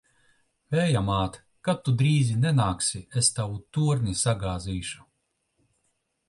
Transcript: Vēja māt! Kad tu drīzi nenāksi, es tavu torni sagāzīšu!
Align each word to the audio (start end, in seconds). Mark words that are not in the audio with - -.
Vēja 0.75 1.01
māt! 1.09 1.35
Kad 1.67 1.83
tu 1.87 1.93
drīzi 1.99 2.37
nenāksi, 2.45 3.03
es 3.23 3.29
tavu 3.41 3.61
torni 3.79 4.17
sagāzīšu! 4.23 5.07